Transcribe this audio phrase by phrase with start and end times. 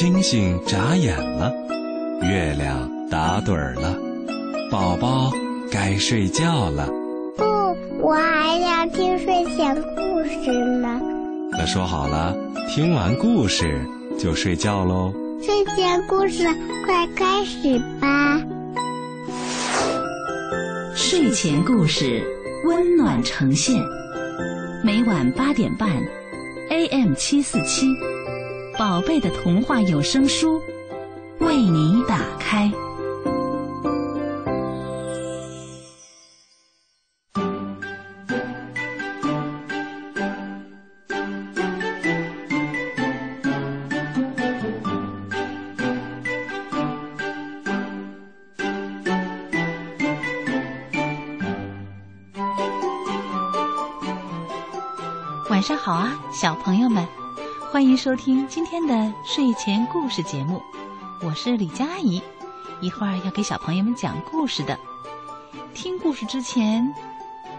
[0.00, 1.52] 星星眨眼了，
[2.22, 3.96] 月亮打盹儿了，
[4.70, 5.32] 宝宝
[5.72, 6.86] 该睡觉了。
[7.36, 7.42] 不，
[8.00, 11.00] 我还要听睡前故事呢。
[11.50, 12.32] 那说好了，
[12.68, 13.84] 听完故事
[14.16, 15.12] 就睡觉喽。
[15.42, 16.44] 睡前故事
[16.86, 18.40] 快开始吧。
[20.94, 22.22] 睡前故事
[22.64, 23.82] 温暖呈现，
[24.84, 25.90] 每晚八点半
[26.70, 27.88] ，AM 七四七，
[28.78, 30.62] 宝贝的童话有声书
[31.40, 32.70] 为你打开。
[55.50, 57.04] 晚上好啊，小朋友们，
[57.70, 60.62] 欢迎收听今天的睡前故事节目，
[61.22, 62.20] 我是李佳阿姨，
[62.80, 64.78] 一会儿要给小朋友们讲故事的。
[65.74, 66.82] 听故事之前，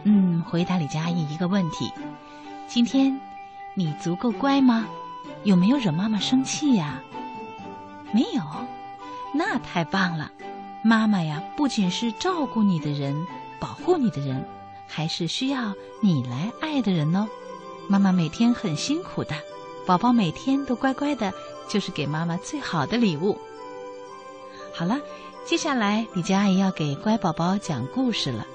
[0.03, 1.91] 嗯，回答李佳阿姨一个问题：
[2.67, 3.21] 今天
[3.75, 4.87] 你足够乖吗？
[5.43, 6.99] 有没有惹妈妈生气呀？
[8.11, 8.41] 没有，
[9.31, 10.31] 那太棒了。
[10.81, 13.15] 妈妈呀，不仅是照顾你的人、
[13.59, 14.43] 保护你的人，
[14.87, 15.71] 还是需要
[16.01, 17.27] 你来爱的人哦。
[17.87, 19.35] 妈妈每天很辛苦的，
[19.89, 21.33] 宝宝每天都乖乖的，
[21.67, 23.35] 就是给妈妈最好的礼物。
[24.71, 24.99] 好了，
[25.45, 28.45] 接下来李佳阿姨要给乖宝宝讲故事了。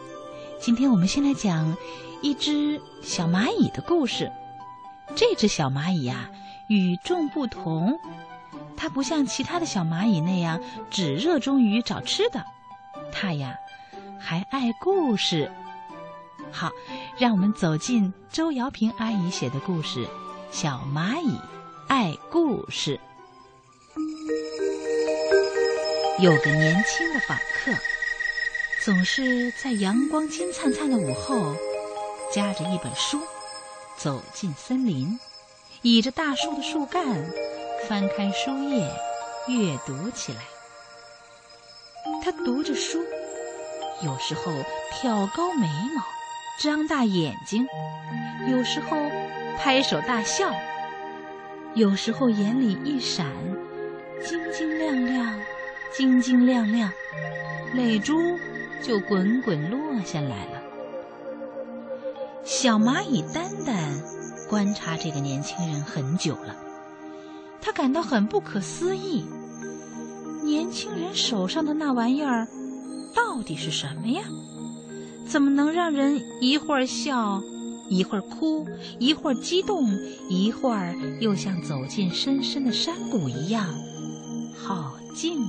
[0.61, 1.77] 今天我们先来讲
[2.23, 4.31] 一只小蚂蚁的故事。
[5.17, 6.31] 这只小蚂蚁呀，
[6.69, 7.99] 与众不同，
[8.77, 12.45] 它不像其他的小蚂蚁那样只热衷于找吃的，
[13.11, 13.57] 它呀
[14.21, 15.51] 还爱故事。
[16.53, 16.71] 好，
[17.19, 20.07] 让我们走进周瑶平阿姨写的故事
[20.55, 21.37] 《小蚂蚁
[21.89, 22.97] 爱故事》。
[26.23, 27.73] 有个年轻的访客，
[28.85, 31.57] 总是在阳光金灿灿的午后，
[32.33, 33.19] 夹着一本书，
[33.97, 35.19] 走进森林，
[35.83, 37.05] 倚着大树的树干，
[37.89, 38.89] 翻开书页，
[39.49, 40.39] 阅读起来。
[42.23, 43.05] 他读着书，
[44.05, 44.53] 有时候
[44.93, 45.67] 挑高眉
[45.97, 46.05] 毛。
[46.63, 47.67] 张大眼睛，
[48.49, 48.97] 有时候
[49.59, 50.53] 拍手大笑，
[51.75, 53.27] 有时候眼里一闪，
[54.23, 55.41] 晶晶亮亮，
[55.93, 56.93] 晶晶亮亮，
[57.75, 58.15] 泪珠
[58.83, 60.63] 就滚滚落下来了。
[62.45, 63.75] 小蚂蚁丹丹
[64.49, 66.55] 观察这个年轻人很久了，
[67.61, 69.25] 他感到很不可思议：
[70.43, 72.47] 年轻人手上的那玩意儿
[73.15, 74.25] 到底是什么呀？
[75.27, 77.43] 怎么能让人一会儿笑，
[77.89, 78.67] 一会儿哭，
[78.99, 79.91] 一会儿激动，
[80.29, 83.67] 一会儿又像走进深深的山谷一样，
[84.57, 85.45] 好静，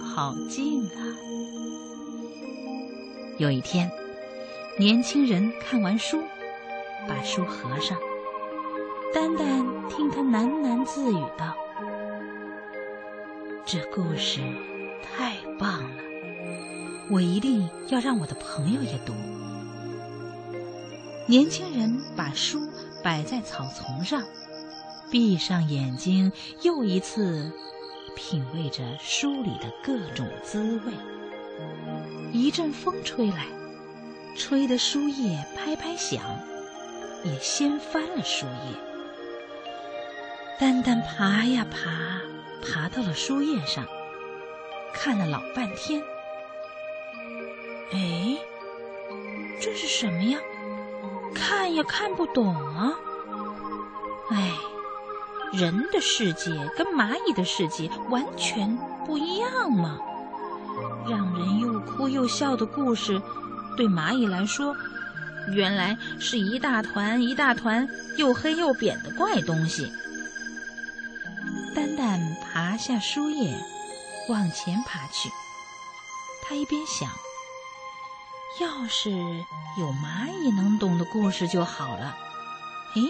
[0.00, 1.00] 好静啊！
[3.38, 3.90] 有一天，
[4.78, 6.22] 年轻人看完书，
[7.08, 7.98] 把书合上，
[9.12, 11.54] 丹丹听他喃喃自语道
[13.66, 14.40] ：“这故事
[15.02, 16.02] 太棒了。”
[17.10, 19.12] 我一定要让我的朋友也读。
[21.26, 22.68] 年轻人把书
[23.02, 24.22] 摆在草丛上，
[25.10, 26.30] 闭上眼睛，
[26.60, 27.50] 又一次
[28.14, 30.92] 品味着书里的各种滋味。
[32.30, 33.46] 一阵风吹来，
[34.36, 36.22] 吹得书叶拍拍响，
[37.24, 38.78] 也掀翻了书叶。
[40.60, 42.20] 丹丹爬呀爬，
[42.60, 43.86] 爬到了书页上，
[44.92, 46.02] 看了老半天。
[47.92, 48.36] 哎，
[49.58, 50.38] 这是什么呀？
[51.34, 52.92] 看也看不懂啊！
[54.30, 54.52] 哎，
[55.52, 59.98] 人的世界跟蚂蚁的世界完全不一样嘛！
[61.08, 63.20] 让人又哭又笑的故事，
[63.76, 64.74] 对蚂蚁来说，
[65.52, 69.92] 原来是一大团一大团又黑又扁的怪东西。
[71.74, 73.54] 丹丹爬下书页，
[74.28, 75.28] 往前爬去，
[76.42, 77.10] 他一边想。
[78.60, 79.10] 要是
[79.78, 82.16] 有蚂蚁能懂的故事就好了。
[82.94, 83.02] 诶，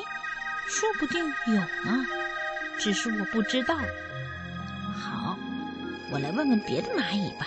[0.67, 1.55] 说不定有
[1.85, 2.07] 呢，
[2.79, 3.77] 只是我不知道。
[4.97, 5.37] 好，
[6.11, 7.47] 我来问问别的蚂蚁吧。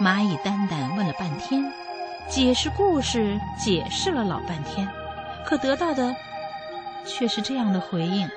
[0.00, 1.72] 蚂蚁丹丹问了半天，
[2.28, 4.88] 解释故事解释了老半天，
[5.44, 6.14] 可得到的
[7.04, 8.28] 却是这样的回应：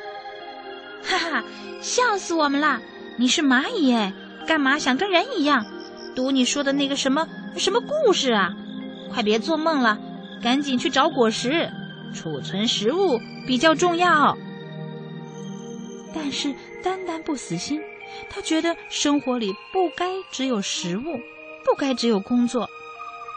[1.06, 1.44] 哈哈，
[1.82, 2.82] 笑死我们了！
[3.16, 4.12] 你是蚂蚁哎，
[4.48, 5.64] 干嘛想跟人一样，
[6.16, 7.28] 读你说的那个什么？
[7.58, 8.54] 什么故事啊！
[9.14, 10.00] 快别做梦了，
[10.42, 11.72] 赶紧去找果实，
[12.14, 14.36] 储存食物比较重要。
[16.14, 16.54] 但是
[16.84, 17.82] 丹丹不死心，
[18.30, 21.20] 他觉得生活里不该只有食物，
[21.64, 22.68] 不该只有工作。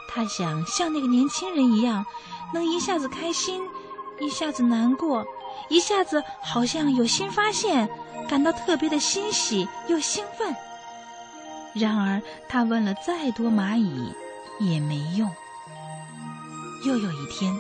[0.08, 2.04] 他想像那个年轻人一样，
[2.54, 3.60] 能一下子开心，
[4.20, 5.24] 一下子难过，
[5.68, 7.88] 一下子好像有新发现，
[8.26, 10.54] 感到特别的欣喜又兴奋。
[11.78, 14.14] 然而，他问了再多蚂蚁
[14.58, 15.31] 也没用。
[16.87, 17.55] 又有一天，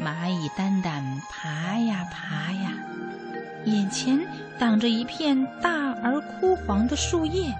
[0.00, 2.72] 蚂蚁丹丹爬呀爬呀，
[3.66, 4.18] 眼前
[4.58, 7.54] 挡着一片大而枯黄的树叶。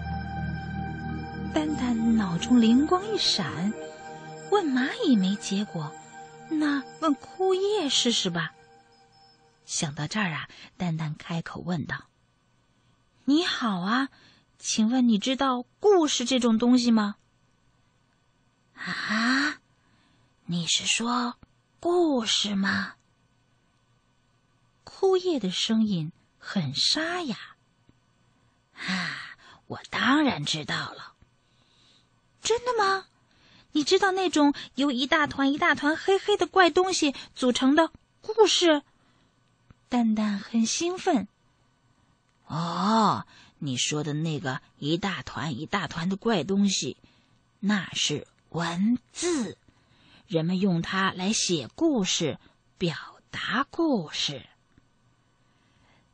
[1.54, 3.72] 丹丹脑中灵光一闪，
[4.50, 5.92] 问蚂蚁没结果，
[6.48, 8.52] 那问枯叶试试吧。
[9.64, 11.96] 想到这儿啊，丹丹开口问道
[13.26, 14.08] ：“你好啊，
[14.58, 17.16] 请问你知道故事这种东西吗？”
[18.74, 19.60] 啊，
[20.46, 21.36] 你是说
[21.80, 22.94] 故事吗？
[24.84, 27.36] 枯叶的声音很沙哑。
[28.74, 29.36] 啊，
[29.66, 31.14] 我当然知道了。
[32.40, 33.06] 真的吗？
[33.72, 37.90] 你知道那种由一大团一大团黑黑的怪东西组成的
[38.20, 38.82] 故事？
[39.88, 41.26] 蛋蛋很兴奋。
[42.46, 43.26] 哦，
[43.64, 46.98] 你说的那个一大团一大团的怪东西，
[47.60, 49.56] 那是文字，
[50.26, 52.38] 人们用它来写故事，
[52.76, 52.94] 表
[53.30, 54.44] 达故事。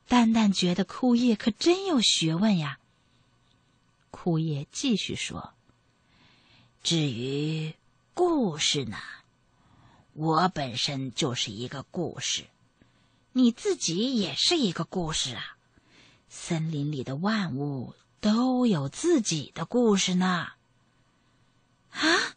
[0.07, 2.79] 蛋蛋觉得枯叶可真有学问呀。
[4.13, 5.53] 枯叶继续说。
[6.85, 7.75] 至于
[8.15, 8.97] 故事呢，
[10.13, 12.45] 我本身就是一个故事，
[13.33, 15.57] 你自己也是一个故事啊。
[16.33, 20.53] 森林里的万物都有自己的故事呢。
[21.91, 22.37] 啊，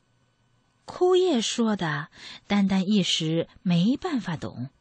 [0.84, 2.08] 枯叶说的，
[2.48, 4.72] 丹丹一时没办法懂。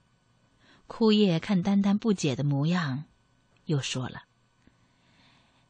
[0.86, 3.04] 枯叶看丹丹不解的模样，
[3.66, 4.22] 又说了：“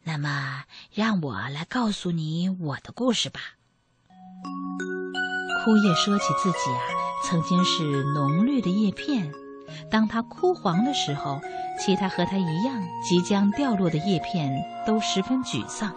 [0.04, 3.40] 那么，让我来告诉你我的故事吧。”
[5.64, 6.80] 枯叶说起自己啊，
[7.24, 9.32] 曾经是浓绿的叶片。
[9.90, 11.40] 当它枯黄的时候，
[11.78, 15.92] 其他和它一样即将掉落的叶片都十分沮丧，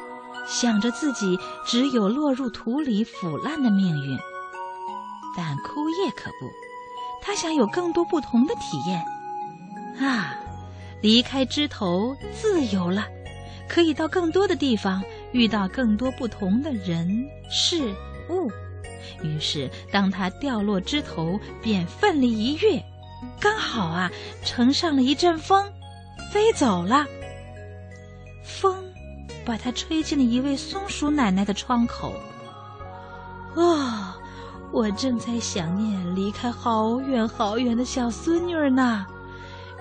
[0.47, 4.17] 想着自己只有落入土里腐烂的命运。
[5.37, 6.49] 但枯叶可不，
[7.21, 9.03] 他想有更多不同的体验。
[9.99, 10.35] 啊，
[11.01, 13.05] 离开枝头，自由了，
[13.67, 17.93] 可以到更多的地方，遇到更多不同的人事
[18.29, 18.49] 物。
[19.23, 22.81] 于是，当他掉落枝头，便奋力一跃，
[23.39, 24.11] 刚好啊，
[24.43, 25.71] 乘上了一阵风，
[26.31, 27.05] 飞走了。
[28.43, 28.75] 风
[29.45, 32.13] 把它吹进了一位松鼠奶奶的窗口。
[33.55, 34.17] 啊，
[34.71, 39.05] 我正在想念离开好远好远的小孙女儿呢。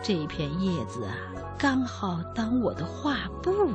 [0.02, 1.16] 这片叶子啊，
[1.58, 3.72] 刚好当我的画布。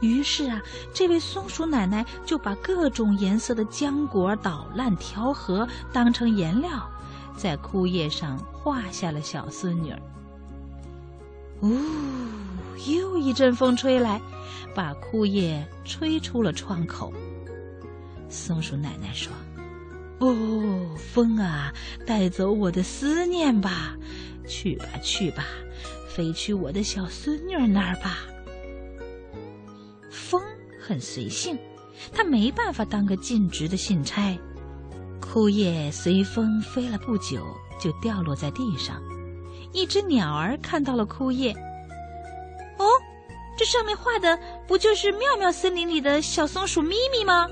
[0.00, 0.60] 于是啊，
[0.94, 6.70] 这位松鼠奶奶就把各种颜色的浆果捣烂调和，当成颜料，
[7.36, 9.98] 在枯叶上画下了小孙女儿。
[11.62, 11.70] 呜，
[12.90, 14.20] 又一阵风吹来，
[14.74, 17.12] 把枯叶吹出了窗口。
[18.28, 19.32] 松鼠奶奶说
[20.20, 21.72] ：“哦，风啊，
[22.06, 23.96] 带走我的思念吧，
[24.46, 25.44] 去吧去吧，
[26.08, 28.18] 飞去我的小孙女儿那儿吧。”
[30.10, 30.40] 风
[30.80, 31.58] 很随性，
[32.12, 34.36] 他没办法当个尽职的信差。
[35.32, 37.46] 枯叶随风飞了不久，
[37.78, 39.00] 就掉落在地上。
[39.72, 41.52] 一只鸟儿看到了枯叶，
[42.78, 42.84] 哦，
[43.56, 47.46] 这上面画的不就是妙妙森林里的小松鼠咪咪吗？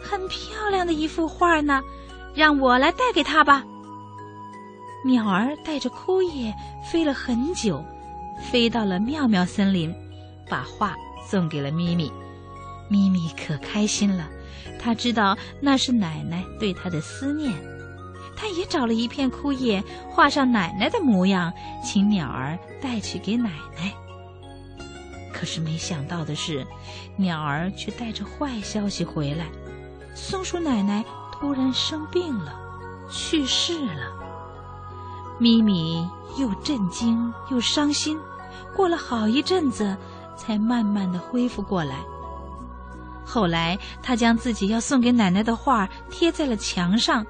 [0.00, 1.82] 很漂亮的一幅画呢，
[2.34, 3.62] 让我来带给他吧。
[5.04, 6.50] 鸟儿带着枯叶
[6.90, 7.84] 飞了很久，
[8.50, 9.94] 飞到了妙妙森林，
[10.48, 10.96] 把画。
[11.24, 12.10] 送给了咪咪，
[12.88, 14.28] 咪咪可开心了。
[14.78, 17.52] 他知道那是奶奶对他的思念，
[18.36, 21.52] 他也找了一片枯叶，画上奶奶的模样，
[21.84, 23.92] 请鸟儿带去给奶奶。
[25.32, 26.66] 可是没想到的是，
[27.16, 29.46] 鸟儿却带着坏消息回来：
[30.14, 32.54] 松鼠奶奶突然生病了，
[33.10, 34.12] 去世了。
[35.38, 38.18] 咪咪又震惊又伤心，
[38.74, 39.96] 过了好一阵子。
[40.34, 41.98] 才慢慢的恢复过来。
[43.24, 47.24] 后来，他将自己要送给奶奶的画贴在了墙上，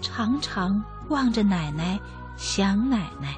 [0.00, 1.98] 常常望着奶奶，
[2.36, 3.34] 想奶奶。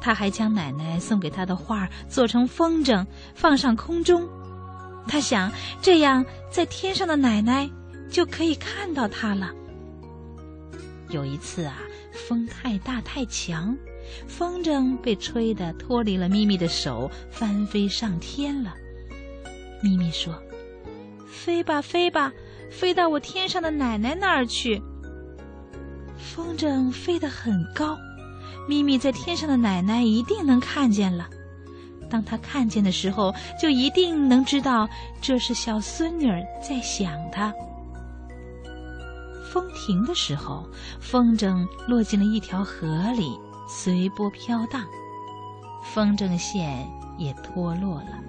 [0.00, 3.04] 他还将奶奶送给他的画做成风筝，
[3.34, 4.26] 放上空中。
[5.06, 5.50] 他想，
[5.82, 7.68] 这样在天上的奶奶
[8.08, 9.50] 就可以看到他了。
[11.08, 11.78] 有一次啊，
[12.12, 13.76] 风太大太强，
[14.26, 18.74] 风筝被吹得脱离了咪咪的手，翻飞上天了。
[19.82, 20.34] 咪咪说
[21.30, 22.32] ：“飞吧，飞吧，
[22.70, 24.82] 飞到我天上的奶奶那儿去。”
[26.18, 27.96] 风筝飞得很高，
[28.68, 31.28] 咪咪在天上的奶奶一定能看见了。
[32.10, 34.88] 当他看见的时候，就一定能知道
[35.20, 37.52] 这是小孙女儿在想他。
[39.52, 40.68] 风停的时候，
[41.00, 44.84] 风筝落进了一条河里，随波飘荡，
[45.82, 46.86] 风筝线
[47.18, 48.27] 也脱落了。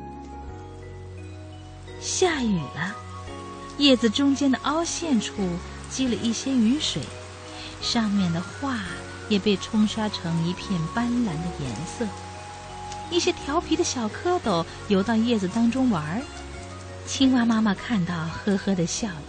[1.99, 2.95] 下雨了，
[3.77, 5.33] 叶子中间的凹陷处
[5.89, 7.01] 积了一些雨水，
[7.81, 8.77] 上面的画
[9.27, 12.05] 也被冲刷成一片斑斓的颜色。
[13.11, 16.21] 一些调皮的小蝌蚪游到叶子当中玩儿，
[17.05, 19.23] 青蛙妈妈看到，呵呵的笑了。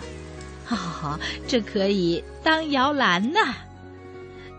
[0.69, 3.41] 哦，这可以当摇篮呢。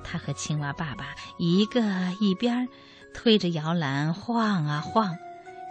[0.04, 1.82] 他和青蛙爸爸一个
[2.20, 2.68] 一边
[3.14, 5.16] 推着摇篮晃啊晃，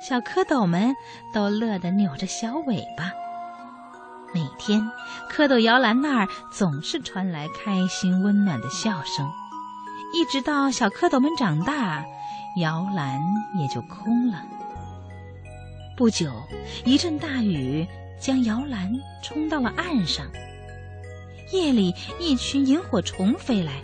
[0.01, 0.97] 小蝌蚪们
[1.33, 3.13] 都乐得扭着小尾巴。
[4.33, 4.81] 每天，
[5.31, 9.31] 蝌蚪摇篮那儿总是传来开心温暖的笑声，
[10.15, 12.05] 一直到小蝌蚪们长大。
[12.57, 13.21] 摇篮
[13.57, 14.43] 也就空了。
[15.97, 16.33] 不久，
[16.85, 17.87] 一阵大雨
[18.19, 18.91] 将摇篮
[19.23, 20.27] 冲到了岸上。
[21.53, 23.83] 夜里，一群萤火虫飞来，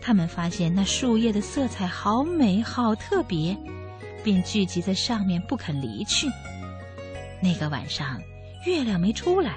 [0.00, 3.56] 他们发现那树叶的色彩好美、好特别，
[4.24, 6.26] 便聚集在上面不肯离去。
[7.40, 8.20] 那个晚上，
[8.66, 9.56] 月亮没出来，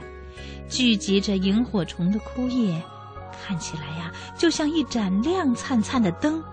[0.69, 2.79] 聚集着萤火虫的枯叶，
[3.41, 6.43] 看起来呀，就像一盏亮灿灿的灯。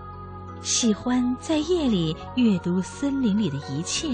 [0.61, 4.07] 喜欢在夜里阅读森林里的一切，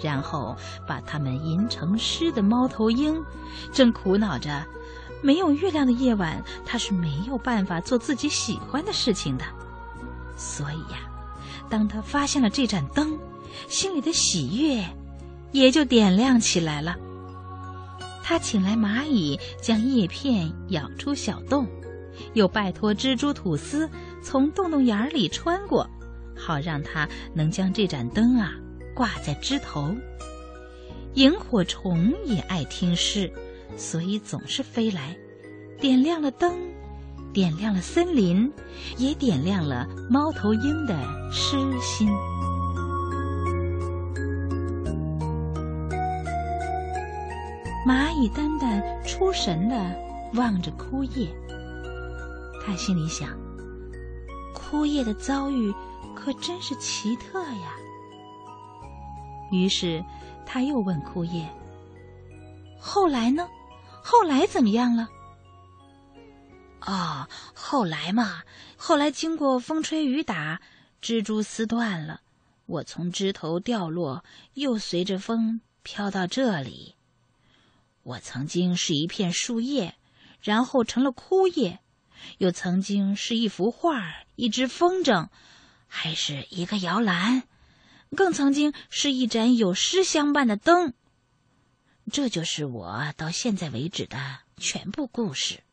[0.00, 0.54] 然后
[0.86, 3.20] 把它们吟成诗的猫头鹰，
[3.72, 4.64] 正苦恼着，
[5.22, 9.44] 没有月亮的夜晚，它是没有办法做自己喜欢的事情的。
[10.36, 10.98] 所以呀，
[11.72, 13.18] 当他发现了这盏灯，
[13.66, 14.84] 心里的喜悦
[15.52, 16.98] 也就点亮起来了。
[18.22, 21.66] 他请来蚂蚁将叶片咬出小洞，
[22.34, 23.88] 又拜托蜘蛛吐丝。
[24.22, 25.88] 从洞洞眼里穿过，
[26.36, 28.52] 好让它能将这盏灯啊
[28.94, 29.96] 挂在枝头。
[31.14, 33.32] 萤火虫也爱听诗，
[33.78, 35.16] 所以总是飞来，
[35.80, 36.54] 点亮了灯，
[37.32, 38.52] 点亮了森林，
[38.98, 40.94] 也点亮了猫头鹰的
[41.32, 42.08] 诗心。
[47.86, 49.96] 蚂蚁丹丹出神的
[50.34, 51.28] 望着枯叶，
[52.64, 53.30] 他心里想。
[54.54, 55.72] 枯叶的遭遇
[56.14, 57.74] 可真是奇特呀。
[59.50, 60.04] 于是，
[60.46, 61.48] 他又问枯叶
[62.78, 63.48] ：“后来呢？
[64.02, 65.08] 后来怎么样了
[66.84, 68.42] ？”“哦，后来嘛，
[68.76, 70.60] 后来经过风吹雨打，
[71.00, 72.20] 蜘蛛丝断了，
[72.66, 74.24] 我从枝头掉落，
[74.54, 76.96] 又随着风飘到这里。
[78.02, 79.94] 我曾经是一片树叶，
[80.40, 81.78] 然后成了枯叶。”
[82.38, 84.00] 又曾经是一幅画，
[84.36, 85.28] 一只风筝，
[85.88, 87.42] 还是一个摇篮，
[88.14, 90.94] 更曾经是一盏有诗相伴的灯。
[92.12, 94.16] 这就是我到现在为止的
[94.56, 95.64] 全部故事。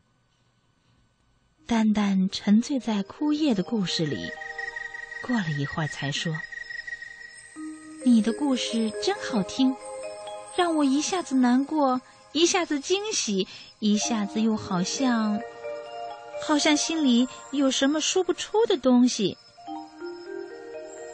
[1.70, 4.32] 丹丹沉醉在枯叶的故事里，
[5.22, 6.34] 过了一会儿才说
[8.04, 9.76] ：“你的故事真好听，
[10.58, 13.48] 让我一下子难过，一下子惊喜，
[13.78, 15.40] 一下子又好像……”
[16.44, 19.38] 好像心里有什么说不出的东西。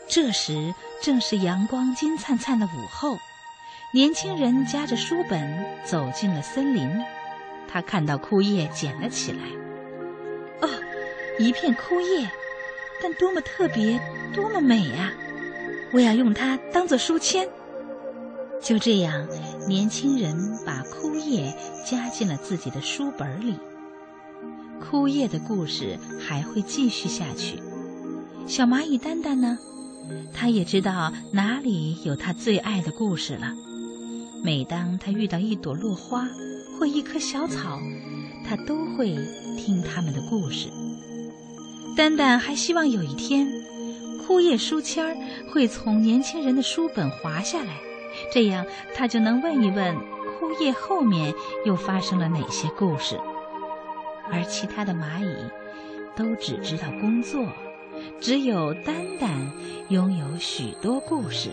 [0.07, 3.17] 这时正是阳光金灿灿的午后，
[3.93, 6.89] 年轻人夹着书本走进了森林。
[7.67, 9.64] 他看到枯叶，捡了起来。
[11.37, 12.29] 一片枯叶，
[13.01, 13.99] 但多么特别，
[14.33, 15.11] 多么美呀！
[15.91, 17.47] 我要用它当做书签。
[18.61, 19.27] 就这样，
[19.67, 23.55] 年轻人把枯叶夹进了自己的书本里。
[24.79, 27.59] 枯叶的故事还会继续下去。
[28.47, 29.57] 小蚂蚁丹丹呢？
[30.33, 33.53] 它也知道哪里有它最爱的故事了。
[34.43, 36.27] 每当它遇到一朵落花
[36.77, 37.79] 或一棵小草，
[38.47, 39.15] 它都会
[39.57, 40.69] 听他们的故事。
[41.95, 43.47] 丹丹还希望有一天，
[44.25, 45.15] 枯叶书签儿
[45.49, 47.79] 会从年轻人的书本滑下来，
[48.33, 49.95] 这样他就能问一问
[50.37, 51.33] 枯叶后面
[51.65, 53.17] 又发生了哪些故事。
[54.29, 55.35] 而其他的蚂蚁
[56.17, 57.47] 都只知道工作，
[58.19, 59.51] 只有丹丹
[59.87, 61.51] 拥有许多故事。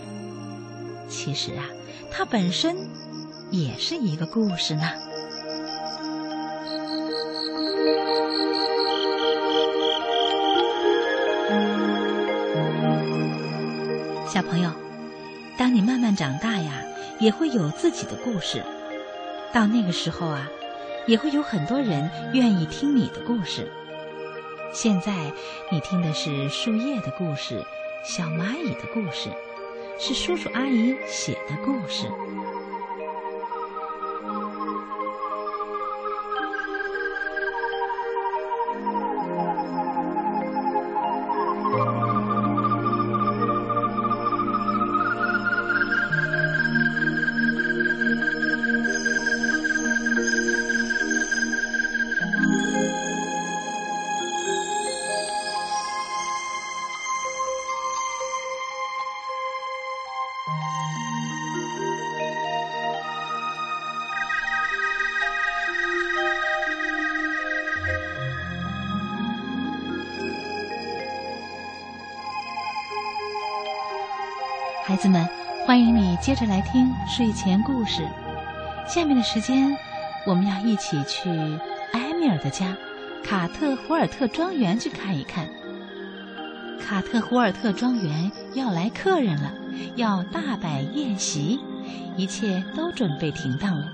[1.07, 1.69] 其实啊，
[2.11, 2.75] 它本身
[3.49, 4.91] 也是一个故事呢。
[14.53, 14.69] 朋友，
[15.57, 16.83] 当你慢慢长大呀，
[17.19, 18.63] 也会有自己的故事。
[19.51, 20.47] 到那个时候啊，
[21.07, 23.71] 也会有很多人愿意听你的故事。
[24.71, 25.31] 现在
[25.71, 27.65] 你听的是树叶的故事，
[28.05, 29.31] 小蚂蚁的故事，
[29.97, 32.05] 是叔叔阿姨写的故事。
[75.03, 75.27] 子们，
[75.65, 78.07] 欢迎你接着来听睡前故事。
[78.87, 79.75] 下面的时间，
[80.25, 81.29] 我们要一起去
[81.91, 82.73] 埃米尔的家——
[83.21, 85.45] 卡特胡尔特庄园去看一看。
[86.79, 89.53] 卡特胡尔特庄园要来客人了，
[89.97, 91.59] 要大摆宴席，
[92.15, 93.85] 一切都准备停当了，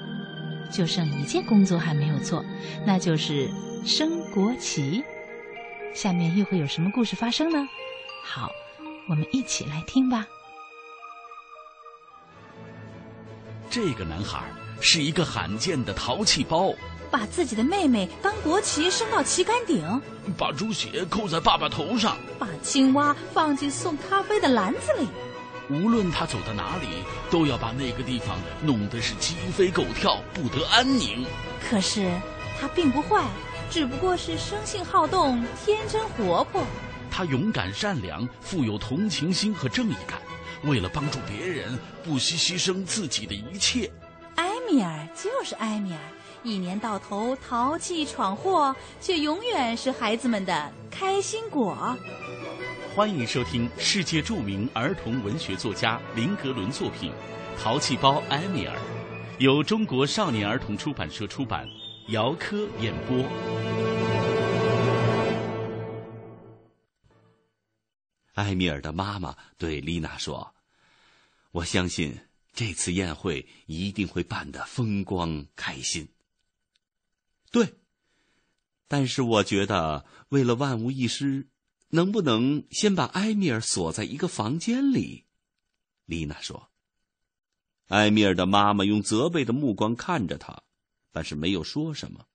[0.70, 2.46] 就剩一件工作还没有做，
[2.86, 3.50] 那就是
[3.84, 5.04] 升国旗。
[5.96, 7.68] 下面又会有什么故事发生呢？
[8.24, 8.52] 好，
[9.08, 10.28] 我们一起来听吧。
[13.70, 14.42] 这个男孩
[14.82, 16.74] 是一个罕见的淘气包，
[17.12, 20.02] 把自己的妹妹当国旗升到旗杆顶，
[20.36, 25.08] 把猪血扣在爸爸头上，把青蛙放进送咖啡的篮子里。
[25.70, 26.88] 无论他走到哪里，
[27.30, 31.24] 都要把那个地方弄得是鸡飞狗跳，不得安宁。
[31.70, 32.12] 可是
[32.60, 33.24] 他并不坏，
[33.70, 36.64] 只不过是生性好动，天真活泼。
[37.12, 40.20] 他勇敢善良，富有同情心和正义感。
[40.64, 43.90] 为了帮助别人，不惜牺牲自己的一切。
[44.36, 46.00] 埃米尔就是埃米尔，
[46.44, 51.98] 一年到头淘气闯祸，却永远是孩子们的开心果。
[52.94, 57.12] 欢迎收听世界著名儿童文学作家林格伦作品
[57.62, 58.76] 《淘气包埃米尔》，
[59.38, 61.66] 由中国少年儿童出版社出版，
[62.10, 63.24] 姚科演播。
[68.36, 70.54] 埃米尔的妈妈对丽娜说
[71.52, 72.20] ：“我相信
[72.54, 76.08] 这次宴会一定会办得风光开心。”
[77.52, 77.76] 对，
[78.88, 81.50] 但是我觉得为了万无一失，
[81.90, 85.26] 能不能先把埃米尔锁在一个房间里？
[86.06, 86.70] 丽娜说。
[87.88, 90.62] 埃米尔的妈妈用责备的目光看着他，
[91.12, 92.28] 但是没有说什么。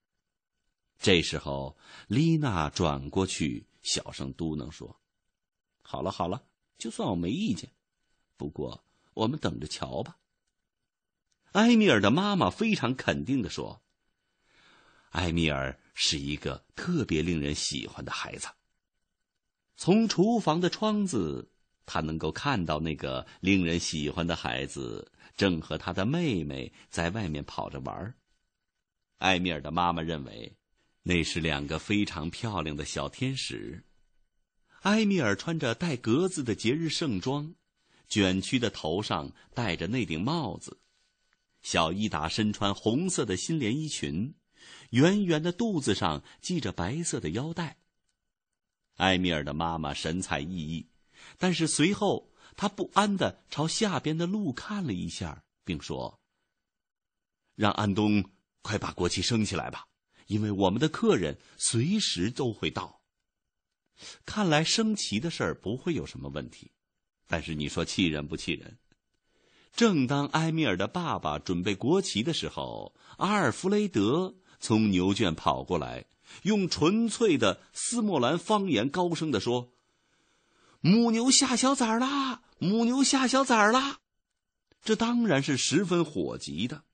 [0.98, 1.76] 这时候，
[2.08, 5.00] 丽娜转过去，小声嘟囔说。
[5.82, 6.44] 好了好了，
[6.76, 7.70] 就算我没意见，
[8.36, 10.18] 不过我们等着瞧吧。
[11.52, 13.82] 埃米尔的妈妈非常肯定的说
[15.10, 18.48] ：“埃米尔是一个特别令人喜欢的孩子。
[19.76, 21.50] 从厨房的窗子，
[21.86, 28.14] 他能够看到那个令人喜欢的孩子正和他的妹妹在外面跑着玩。
[29.18, 30.56] 埃米尔的妈妈认为，
[31.02, 33.84] 那是两个非常漂亮的小天使。”
[34.82, 37.54] 埃米尔穿着带格子的节日盛装，
[38.08, 40.78] 卷曲的头上戴着那顶帽子；
[41.62, 44.34] 小伊达身穿红色的新连衣裙，
[44.90, 47.78] 圆圆的肚子上系着白色的腰带。
[48.96, 50.86] 埃米尔的妈妈神采奕奕，
[51.38, 56.20] 但是随后她不安的朝下边的路看了一下，并说
[57.56, 58.30] ：“让安东
[58.62, 59.88] 快把国旗升起来吧，
[60.28, 63.02] 因为我们的客人随时都会到。”
[64.26, 66.72] 看来升旗的事儿不会有什么问题，
[67.26, 68.78] 但是你说气人不气人？
[69.74, 76.04] 正当埃米尔的爸爸准备国旗的时候，阿尔弗雷德从牛圈跑过来，
[76.42, 79.72] 用纯粹的斯莫兰方言高声地说
[80.80, 82.42] ：“母牛下小崽儿啦！
[82.58, 83.98] 母牛下小崽儿啦！”
[84.84, 86.84] 这当然是十分火急的。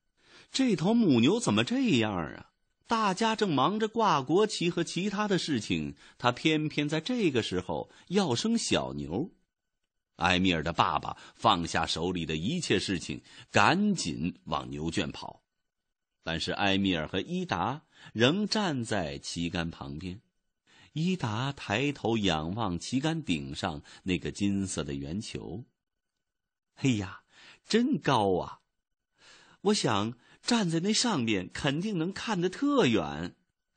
[0.51, 2.47] 这头母牛怎么这样啊？
[2.87, 9.31] 大家正忙着挂国旗和其他的事情，他偏偏在这个时候要生小牛。
[10.21, 15.43] 埃米尔的爸爸放下手里的一切事情，赶紧往牛圈跑。
[16.23, 20.21] 但是埃米尔和伊达仍站在旗杆旁边。
[20.93, 25.65] 伊达抬头仰望旗杆顶上那个金色的圆球。
[26.77, 27.23] 哎呀，
[27.67, 28.61] 真高啊！
[29.63, 30.15] 我想。
[30.43, 33.37] 站在那上面，肯定能看得特远，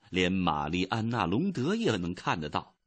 [0.09, 2.77] 连玛丽安娜·隆德也能看得到。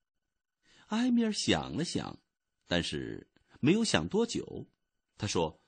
[0.86, 2.18] 埃米尔想了想，
[2.66, 3.28] 但是
[3.60, 4.66] 没有想多久，
[5.18, 5.60] 他说：“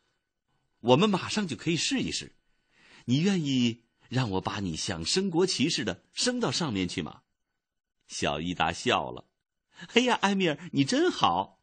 [0.81, 2.37] 我们马上就可以试一试。
[3.07, 7.22] 你愿意让我把你像升国旗似的升到上面去吗？”
[8.07, 9.29] 小伊达笑了
[9.94, 11.62] ：“哎呀，埃米尔，你真好！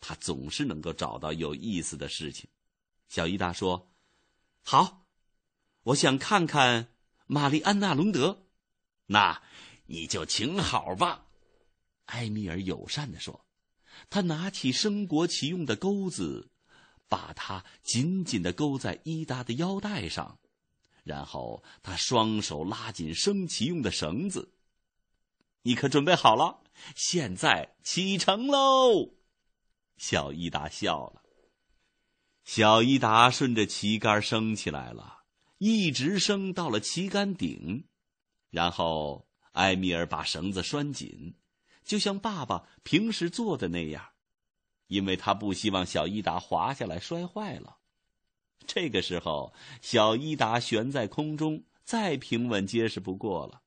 [0.00, 2.48] 他总是能够找到有意思的事情。”
[3.08, 3.92] 小伊达说
[4.62, 5.06] ：“好，
[5.82, 6.94] 我想看看
[7.26, 8.46] 玛丽安娜·隆德。
[9.06, 9.42] 那
[9.86, 11.26] 你就请好吧。”
[12.06, 13.47] 埃米尔友善地说。
[14.10, 16.50] 他拿起升国旗用的钩子，
[17.08, 20.38] 把它紧紧的勾在伊达的腰带上，
[21.04, 24.52] 然后他双手拉紧升旗用的绳子。
[25.62, 26.62] 你可准备好了？
[26.94, 29.14] 现在启程喽！
[29.96, 31.22] 小伊达笑了。
[32.44, 35.24] 小伊达顺着旗杆升起来了，
[35.58, 37.86] 一直升到了旗杆顶，
[38.50, 41.34] 然后埃米尔把绳子拴紧。
[41.88, 44.10] 就像爸爸平时做的那样，
[44.88, 47.78] 因为他不希望小伊达滑下来摔坏了。
[48.66, 53.62] 这个时候，小伊达悬在空中，再平稳结实不过了。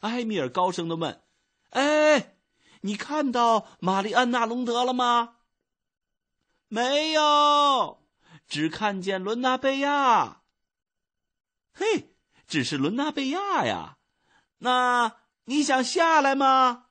[0.00, 1.22] 埃米尔高声的问
[1.70, 2.36] ：“哎，
[2.82, 5.36] 你看到玛丽安娜·隆德了吗
[6.68, 8.02] ？”“没有，
[8.46, 10.42] 只看见伦纳贝亚。
[11.72, 12.14] ”“嘿，
[12.46, 13.96] 只是伦纳贝亚呀？
[14.58, 16.82] 那你想下来吗？”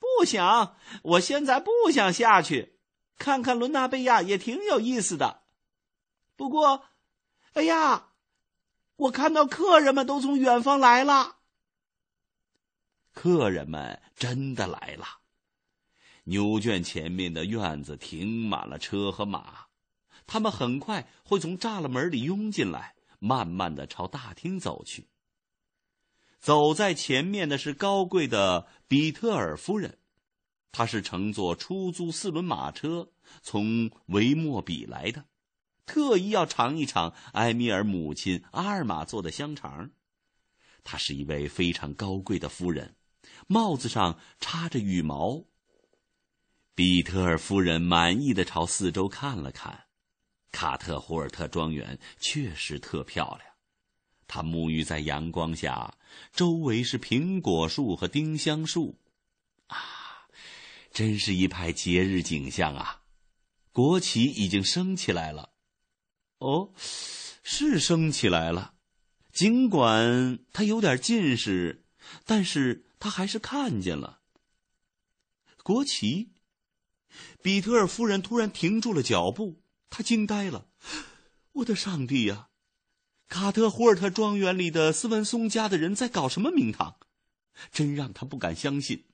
[0.00, 2.78] 不想，我现在不想下去，
[3.18, 5.42] 看看伦纳贝亚也挺有意思的。
[6.34, 6.86] 不过，
[7.52, 8.08] 哎呀，
[8.96, 11.36] 我看到客人们都从远方来了。
[13.12, 15.06] 客人们真的来了，
[16.24, 19.66] 牛圈前面的院子停满了车和马，
[20.26, 25.08] 他们很快会从栅栏门里拥进来，慢慢的朝大厅走去。
[26.40, 29.98] 走在前面的是高贵的比特尔夫人，
[30.72, 35.26] 她是乘坐出租四轮马车从维莫比来的，
[35.84, 39.90] 特意要尝一尝埃米尔母亲阿尔玛做的香肠。
[40.82, 42.96] 她是一位非常高贵的夫人，
[43.46, 45.44] 帽子上插着羽毛。
[46.74, 49.88] 比特尔夫人满意的朝四周看了看，
[50.50, 53.49] 卡特胡尔特庄园确实特漂亮。
[54.32, 55.98] 他沐浴在阳光下，
[56.32, 58.96] 周围是苹果树和丁香树，
[59.66, 60.28] 啊，
[60.92, 63.02] 真是一派节日景象啊！
[63.72, 65.50] 国旗已经升起来了，
[66.38, 66.70] 哦，
[67.42, 68.74] 是升起来了。
[69.32, 71.84] 尽管他有点近视，
[72.24, 74.20] 但是他还是看见了
[75.64, 76.30] 国旗。
[77.42, 80.68] 比特尔夫人突然停住了脚步，她惊呆了。
[81.54, 82.49] 我的上帝呀！
[83.30, 86.96] 卡特胡尔特庄园里的斯文松家的人在搞什么名堂？
[87.70, 89.04] 真让他不敢相信。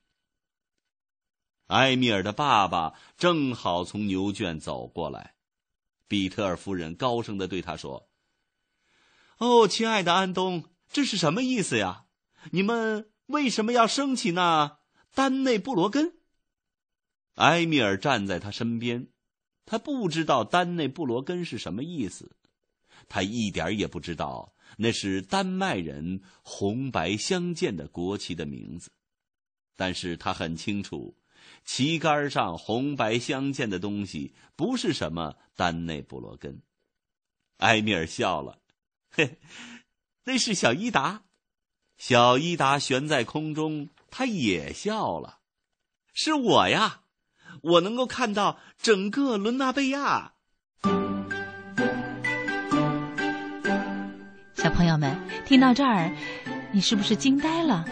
[1.66, 5.34] 埃米尔的爸爸正好从牛圈走过来，
[6.08, 8.08] 比特尔夫人高声的对他说
[9.36, 12.06] ：“哦，亲爱的安东，这是什么意思呀？
[12.52, 14.78] 你们为什么要升起那
[15.12, 16.14] 丹内布罗根？”
[17.36, 19.08] 埃米尔站在他身边，
[19.66, 22.34] 他不知道丹内布罗根是什么意思。
[23.08, 28.90] 他一点也不知道那是丹麦人红白相间的国旗的名字，
[29.76, 31.16] 但是他很清楚，
[31.64, 36.62] 旗杆上红白相间的东西不是什么丹内布罗根。
[37.58, 38.60] 埃米尔笑了，
[39.08, 39.38] 嘿，
[40.24, 41.24] 那是小伊达。
[41.96, 45.40] 小伊达悬在空中，他也笑了。
[46.12, 47.04] 是我呀，
[47.62, 50.34] 我能够看到整个伦纳贝亚。
[54.66, 56.10] 小朋友们，听到这儿，
[56.72, 57.84] 你是不是惊呆了？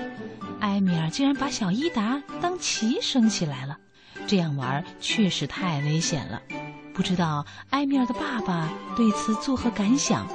[0.59, 3.79] 埃米尔竟然把小伊达当旗升起来了，
[4.27, 6.43] 这样玩确实太危险了。
[6.93, 10.27] 不知道埃米尔的爸爸对此作何感想？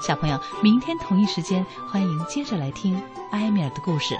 [0.00, 2.98] 小朋友，明天同一时间，欢迎接着来听
[3.32, 4.16] 埃米尔的故事。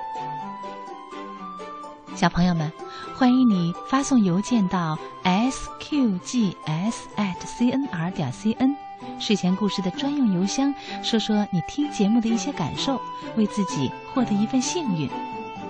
[2.14, 2.71] 小朋友们，
[3.14, 6.53] 欢迎你发送邮件到 sqgs@cnr
[8.12, 8.77] 点 cn。
[9.19, 13.01] 睡前故事的专用邮箱，说说你听节目的一些感受，
[13.37, 15.09] 为自己获得一份幸运。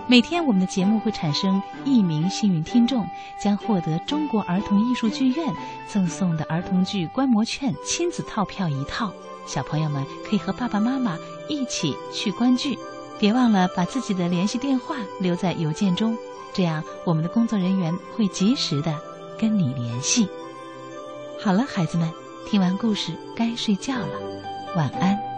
[0.09, 3.05] 每天我们的节目会产生一名幸运听众，
[3.43, 5.53] 将获得中国儿童艺术剧院
[5.89, 9.13] 赠送的儿童剧观摩券亲子套票一套。
[9.47, 12.79] 小朋友们可以和爸爸妈妈一起去观剧，
[13.19, 16.17] 别忘了把自己的联系电话留在邮件中，
[16.53, 18.97] 这样我们的工作人员会及时的
[19.37, 20.29] 跟你联系。
[21.41, 22.26] 好了，孩子们。
[22.47, 24.21] 听完故事，该睡觉了，
[24.77, 25.36] 晚安。